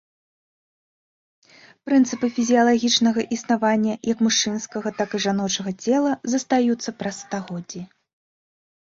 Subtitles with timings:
[1.89, 7.81] Прынцыпы фізіялагічнага існавання як мужчынскага, так і жаночага цела застаюцца праз стагоддзі.